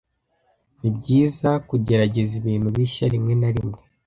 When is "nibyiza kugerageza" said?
0.79-2.33